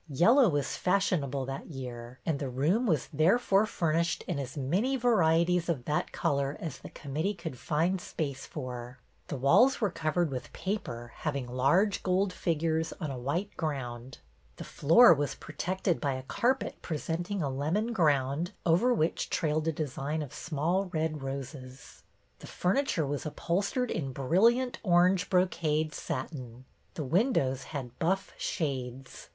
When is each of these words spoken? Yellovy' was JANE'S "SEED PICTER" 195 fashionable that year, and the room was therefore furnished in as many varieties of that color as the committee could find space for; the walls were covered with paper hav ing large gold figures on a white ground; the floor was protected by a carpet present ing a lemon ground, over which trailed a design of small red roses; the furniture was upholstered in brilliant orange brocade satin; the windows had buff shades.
Yellovy' 0.09 0.51
was 0.51 0.65
JANE'S 0.65 0.65
"SEED 0.65 0.79
PICTER" 1.19 1.27
195 1.27 1.45
fashionable 1.45 1.45
that 1.45 1.67
year, 1.77 2.19
and 2.25 2.39
the 2.39 2.49
room 2.49 2.87
was 2.87 3.07
therefore 3.13 3.67
furnished 3.67 4.23
in 4.23 4.39
as 4.39 4.57
many 4.57 4.95
varieties 4.95 5.69
of 5.69 5.85
that 5.85 6.11
color 6.11 6.57
as 6.59 6.79
the 6.79 6.89
committee 6.89 7.35
could 7.35 7.55
find 7.59 8.01
space 8.01 8.47
for; 8.47 8.97
the 9.27 9.37
walls 9.37 9.79
were 9.79 9.91
covered 9.91 10.31
with 10.31 10.51
paper 10.53 11.11
hav 11.17 11.35
ing 11.35 11.45
large 11.45 12.01
gold 12.01 12.33
figures 12.33 12.93
on 12.99 13.11
a 13.11 13.19
white 13.19 13.55
ground; 13.55 14.17
the 14.55 14.63
floor 14.63 15.13
was 15.13 15.35
protected 15.35 16.01
by 16.01 16.15
a 16.15 16.23
carpet 16.23 16.81
present 16.81 17.29
ing 17.29 17.43
a 17.43 17.47
lemon 17.51 17.93
ground, 17.93 18.53
over 18.65 18.91
which 18.95 19.29
trailed 19.29 19.67
a 19.67 19.71
design 19.71 20.23
of 20.23 20.33
small 20.33 20.85
red 20.85 21.21
roses; 21.21 22.01
the 22.39 22.47
furniture 22.47 23.05
was 23.05 23.23
upholstered 23.23 23.91
in 23.91 24.11
brilliant 24.11 24.79
orange 24.81 25.29
brocade 25.29 25.93
satin; 25.93 26.65
the 26.95 27.03
windows 27.05 27.65
had 27.65 27.99
buff 27.99 28.33
shades. 28.39 29.29